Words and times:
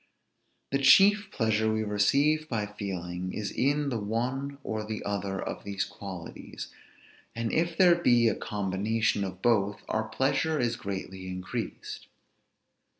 The 0.71 0.79
chief 0.79 1.29
pleasure 1.31 1.71
we 1.71 1.83
receive 1.83 2.49
by 2.49 2.65
feeling, 2.65 3.31
is 3.33 3.51
in 3.51 3.89
the 3.89 3.99
one 3.99 4.57
or 4.63 4.83
the 4.83 5.03
other 5.05 5.39
of 5.39 5.63
these 5.63 5.83
qualities; 5.83 6.69
and 7.35 7.51
if 7.53 7.77
there 7.77 7.93
be 7.93 8.27
a 8.27 8.33
combination 8.33 9.23
of 9.23 9.43
both, 9.43 9.83
our 9.87 10.05
pleasure 10.07 10.59
is 10.59 10.75
greatly 10.75 11.27
increased. 11.27 12.07